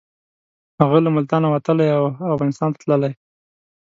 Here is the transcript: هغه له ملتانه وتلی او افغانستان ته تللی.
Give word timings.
هغه 0.81 0.97
له 1.05 1.09
ملتانه 1.15 1.47
وتلی 1.49 1.87
او 1.97 2.03
افغانستان 2.35 2.69
ته 2.73 2.77
تللی. 2.83 3.13